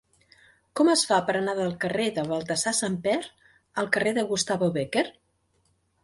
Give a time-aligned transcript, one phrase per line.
[0.79, 3.13] Com es fa per anar del carrer de Baltasar Samper
[3.83, 5.05] el carrer de Gustavo Bécquer?